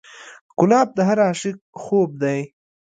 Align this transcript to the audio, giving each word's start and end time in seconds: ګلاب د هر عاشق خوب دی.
ګلاب 0.59 0.87
د 0.97 0.99
هر 1.07 1.17
عاشق 1.27 1.57
خوب 1.83 2.09
دی. 2.21 2.39